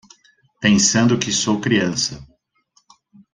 Pensando 0.59 1.19
que 1.19 1.31
sou 1.31 1.61
criança 1.61 2.25